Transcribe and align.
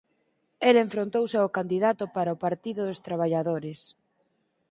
El 0.69 0.75
enfrontouse 0.83 1.35
ao 1.39 1.53
candidato 1.57 2.03
para 2.15 2.35
o 2.35 2.41
Partido 2.45 2.81
dos 2.85 3.03
Traballadores. 3.07 3.79